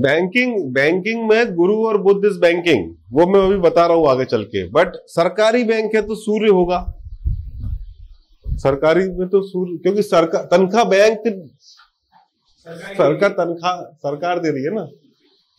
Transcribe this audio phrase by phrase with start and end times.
[0.00, 4.24] Banking banking में गुरु और Buddha is banking वो मैं अभी बता रहा हूँ आगे
[4.24, 6.78] चल के। बट सरकारी बैंक है तो सूर्य होगा।
[8.56, 11.22] सरकारी में तो सूर्य, क्योंकि सरकार तनख्वाह बैंक
[12.66, 14.84] सरकार तनख्वाह सरकार दे रही है ना।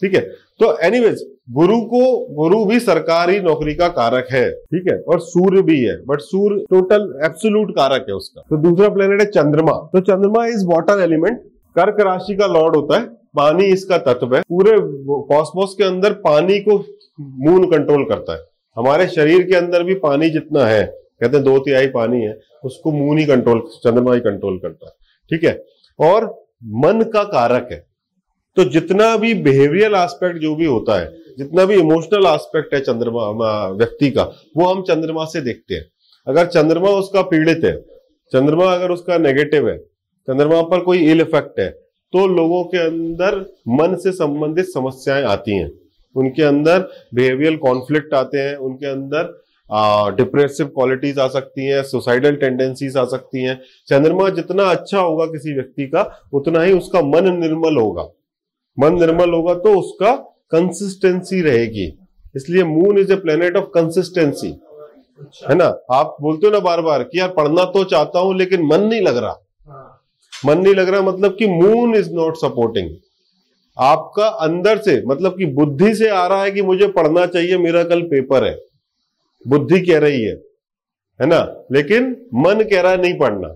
[0.02, 0.22] ठीक है?
[0.60, 2.04] तो एनीवेज गुरु को,
[2.36, 4.98] गुरु भी सरकारी नौकरी का कारक है। ठीक है?
[5.02, 9.26] और सूर्य भी है। बट सूर्य टोटल एब्सोल्यूट कारक है उसका। तो दूसरा प्लेनेट है
[9.28, 11.42] चंद्रमा। तो चंद्रमा इज़ वाटर एलिमेंट
[11.76, 14.72] कर्क राशि का लॉर्ड होता है, पानी इसका तत्व है, पूरे
[15.28, 16.78] कॉस्मोस के अंदर पानी को
[17.20, 18.40] मून कंट्रोल करता है।
[18.78, 20.84] हमारे शरीर के अंदर भी पानी जितना है,
[21.22, 24.94] कहते हैं दो तिहाई पानी है, उसको मून ही कंट्रोल चंद्रमा ही कंट्रोल करता है,
[25.32, 25.64] ठीक है?
[26.00, 26.26] और
[26.66, 27.86] मन का कारक है।
[28.58, 33.68] तो जितना भी बिहेवियर एस्पेक्ट जो भी होता है, जितना भी इमोशनल एस्पेक्ट है चंद्रमा
[33.70, 34.24] व्यक्ति का,
[34.58, 35.86] वो हम चंद्रमा से देखते हैं।
[36.28, 37.80] अगर चंद्रमा उसका पीड़ित है,
[38.32, 39.78] चंद्रमा अगर उसका नेगेटिव है
[40.28, 41.70] चंद्रमा पर कोई इल इफ़ेक्ट है
[42.14, 43.40] तो लोगों के अंदर
[43.70, 45.70] मन से संबंधित समस्याएँ आती हैं।
[46.16, 46.80] उनके अंदर
[47.16, 49.40] बिहेवियल कॉन्फ्लिक्ट आते हैं उनके अंदर
[50.16, 55.54] डिप्रेसिव क्वालिटीज आ सकती हैं सुसाइडल टेंडेंसीज आ सकती हैं। चंद्रमा जितना अच्छा होगा किसी
[55.54, 56.02] व्यक्ति का
[56.34, 58.04] उतना ही उसका मन निर्मल होगा।
[58.78, 60.12] मन निर्मल होगा तो उसका
[60.52, 61.86] कंसिस्टेंसी रहेगी।
[62.36, 64.48] इसलिए moon is a planet of consistency
[65.42, 65.66] है ना?
[65.92, 69.02] आप बोलते हो ना बार बार कि यार पढ़ना तो चाहता हूँ लेकिन मन नहीं
[69.02, 69.40] लग रहा।
[70.46, 72.90] मन नहीं लग रहा मतलब कि मून इज़ नॉट सपोर्टिंग
[73.78, 77.84] आपका अंदर से मतलब कि बुद्धि से आ रहा है कि मुझे पढ़ना चाहिए मेरा
[77.84, 78.58] कल पेपर है।
[79.48, 80.34] बुद्धि कह रही है
[81.20, 81.40] है ना?
[81.72, 83.48] लेकिन मन कह रहा है नहीं पढ़ना।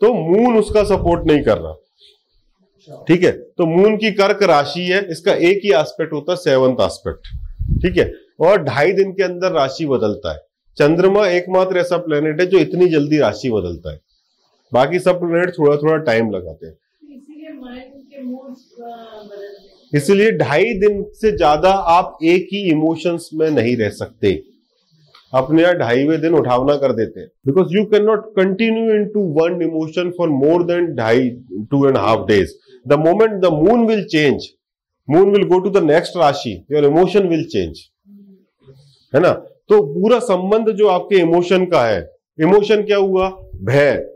[0.00, 3.32] तो मून उसका सपोर्ट नहीं कर रहा। ठीक है?
[3.32, 7.28] तो मून की कर्क राशि है, इसका एक ही एस्पेक्ट होता है सेवंथ एस्पेक्ट
[7.82, 8.12] ठीक है?
[8.40, 10.38] और ढाई दिन के अंदर राशि बदलता है।
[10.78, 14.00] चंद्रमा एकमात्र ऐसा प्लेनेट है जो इतनी जल्दी राशि बदलता है।
[14.72, 16.76] बाकी सब प्लेनेट थोड़ा थोड़ा टाइम लगाते हैं।
[19.92, 24.32] इसलिए ढाई दिन से ज़्यादा आप एक ही इमोशंस में नहीं रह सकते।
[25.32, 29.62] अपने यहाँ ढाईवे दिन उठावना कर देते हैं। Because you can not continue into one
[29.62, 31.28] emotion for more than ढाई
[31.70, 32.52] two and half days
[32.86, 34.48] the moment the moon will change
[35.08, 37.80] moon will go to the next rashi your emotion will change
[39.12, 39.32] है ना?
[39.32, 42.00] तो पूरा संबंध जो आपके emotion का है
[42.38, 43.28] इमोशन क्या हुआ?
[43.64, 44.11] भय।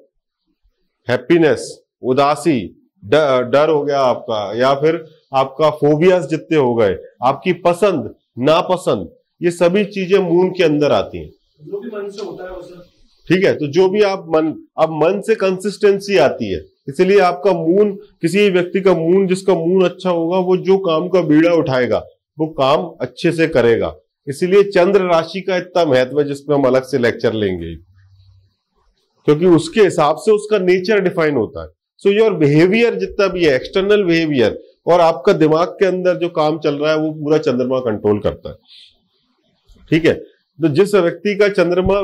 [1.08, 1.68] हैप्पीनेस
[2.02, 2.60] उदासी
[3.02, 9.08] डर हो गया आपका या फिर आपका फोबियास जितने हो गए आपकी पसंद नापसंद
[9.40, 11.30] ये सभी चीज़ें मून के अंदर आती हैं।
[11.62, 12.82] जो भी मन से होता है वो
[13.28, 17.52] ठीक है तो जो भी आप मन अब मन से कंसिस्टेंसी आती है इसलिए आपका
[17.52, 17.92] मून
[18.22, 21.98] किसी व्यक्ति का मून जिसका मून अच्छा होगा वो जो काम का बीड़ा उठाएगा
[22.38, 23.94] वो काम अच्छे से करेगा।
[24.26, 27.74] इसीलिए चंद्र राशि का इतना महत्व है जिसमें हम अलग से लेक्चर लेंगे।
[29.26, 31.68] क्योंकि उसके हिसाब से उसका नेचर डिफाइन होता है।
[32.02, 36.58] सो योर बिहेवियर जितना भी है एक्सटर्नल बिहेवियर और आपका दिमाग के अंदर जो काम
[36.58, 38.56] चल रहा है, वो पूरा चंद्रमा कंट्रोल करता है।
[39.90, 40.12] ठीक है?
[40.12, 42.00] तो जिस व्यक्ति का चंद्रमा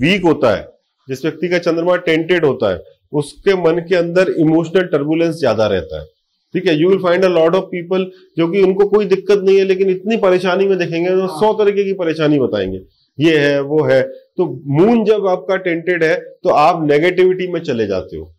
[0.00, 0.68] वीक होता है,
[1.08, 6.00] जिस व्यक्ति का चंद्रमा टेंटेड होता है, उसके मन के अंदर इमोशनल टर्बुलेंस ज़्यादा रहता
[6.00, 6.06] है।
[6.54, 6.74] ठीक है?
[6.74, 9.90] You will find a lot of people जो कि उनको कोई दिक्कत नहीं है, लेकिन
[9.90, 12.78] इतनी परेशानी में देखेंगे तो सौ तरीके की परेशानी बताएँगे।
[13.18, 14.02] ये है वो है।
[14.36, 18.32] तो मून जब आपका टेंटेड है तो आप नेगेटिविटी में चले जाते हो।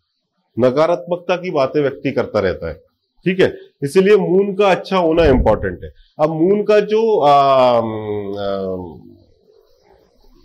[0.56, 2.74] नकारात्मकता की बातें व्यक्ति करता रहता है।
[3.24, 3.52] ठीक है?
[3.82, 5.90] इसीलिए मून का अच्छा होना इंपॉर्टेंट है।
[6.20, 7.82] अब मून का जो आ, आ,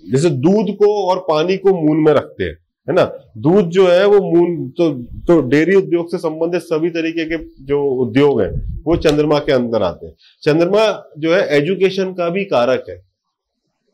[0.03, 2.57] जैसे दूध को और पानी को मून में रखते हैं
[2.87, 3.03] है ना?
[3.37, 4.91] दूध जो है वो मून तो
[5.27, 9.83] तो डेयरी उद्योग से संबंधित सभी तरीके के जो उद्योग हैं वो चंद्रमा के अंदर
[9.83, 10.13] आते हैं।
[10.43, 13.12] चंद्रमा जो है एजुकेशन का भी कारक है।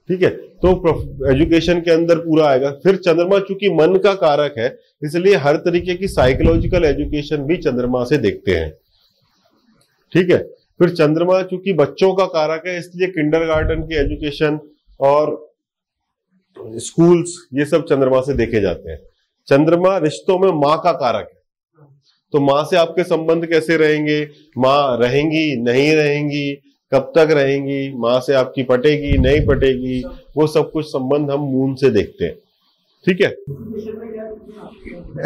[0.10, 0.30] ठीक है?
[0.30, 5.56] तो एजुकेशन के अंदर पूरा आएगा। फिर चंद्रमा, चूँकि मन का कारक है, इसलिए हर
[5.56, 8.72] तरीके की साइकोलॉजिकल एजुकेशन भी चंद्रमा से देखते हैं।
[10.14, 10.38] ठीक है?
[10.80, 13.40] फिर चंद्रमा, चूँकि बच्चों का कारक है, इसलिए किंडर
[13.76, 14.60] की एजुकेशन
[15.00, 15.50] और
[16.76, 19.00] स्कूल्स ये सब चंद्रमा से देखे जाते हैं।
[19.48, 21.40] चंद्रमा रिश्तों में माँ का कारक है।
[22.34, 24.30] तो माँ से आपके संबंध कैसे रहेंगे?
[24.58, 26.62] माँ रहेंगी, नहीं रहेंगी?
[26.94, 30.04] कब तक रहेंगी, माँ से आपकी पटेगी, नहीं पटेगी,
[30.38, 32.36] वो सब कुछ संबंध हम मून से देखते हैं।
[33.06, 33.30] ठीक है?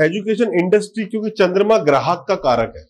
[0.06, 2.86] एजुकेशन इंडस्ट्री क्योंकि चंद्रमा ग्राहक का कारक है।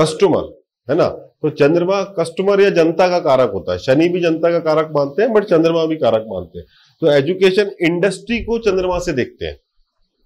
[0.00, 0.60] कस्टमर
[0.90, 1.08] है ना?
[1.08, 5.22] तो चंद्रमा कस्टमर या जनता का कारक होता है। शनि भी जनता का कारक मानते
[5.22, 6.66] हैं, बट चंद्रमा भी कारक मानते हैं।
[7.00, 9.56] तो एजुकेशन इंडस्ट्री को चंद्रमा से देखते हैं।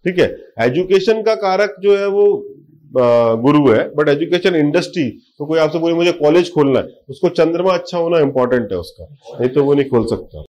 [0.04, 0.44] ठीक है?
[0.60, 2.48] एजुकेशन का कारक जो है वो
[2.96, 5.08] गुरु है बट एजुकेशन इंडस्ट्री
[5.38, 9.04] तो कोई आपसे बोले, मुझे कॉलेज खोलना है। उसको चंद्रमा अच्छा होना इंपॉर्टेंट है उसका,
[9.40, 10.42] नहीं तो वो नहीं खोल सकता।